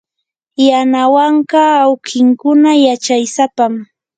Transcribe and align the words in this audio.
yanawanka 0.67 1.59
awkinkuna 1.85 2.71
yachaysapam. 2.85 3.73